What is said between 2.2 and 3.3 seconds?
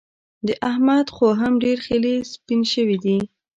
سپين شوي دي.